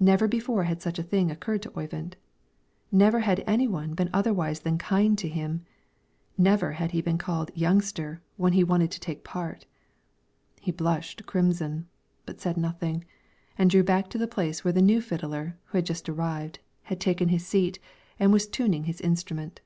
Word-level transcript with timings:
Never 0.00 0.26
before 0.28 0.64
had 0.64 0.80
such 0.80 0.98
a 0.98 1.02
thing 1.02 1.30
occurred 1.30 1.60
to 1.60 1.78
Oyvind; 1.78 2.16
never 2.90 3.20
had 3.20 3.44
any 3.46 3.68
one 3.68 3.92
been 3.92 4.08
otherwise 4.10 4.60
than 4.60 4.78
kind 4.78 5.18
to 5.18 5.28
him; 5.28 5.66
never 6.38 6.72
had 6.72 6.92
he 6.92 7.02
been 7.02 7.18
called 7.18 7.50
"youngster" 7.54 8.22
when 8.38 8.54
he 8.54 8.64
wanted 8.64 8.90
to 8.92 8.98
take 9.00 9.24
part; 9.24 9.66
he 10.58 10.72
blushed 10.72 11.26
crimson, 11.26 11.86
but 12.24 12.40
said 12.40 12.56
nothing, 12.56 13.04
and 13.58 13.68
drew 13.68 13.82
back 13.82 14.08
to 14.08 14.16
the 14.16 14.26
place 14.26 14.64
where 14.64 14.72
the 14.72 14.80
new 14.80 15.02
fiddler, 15.02 15.58
who 15.64 15.76
had 15.76 15.84
just 15.84 16.08
arrived, 16.08 16.60
had 16.84 16.98
taken 16.98 17.28
his 17.28 17.46
seat 17.46 17.78
and 18.18 18.32
was 18.32 18.48
tuning 18.48 18.84
his 18.84 19.02
instrument. 19.02 19.60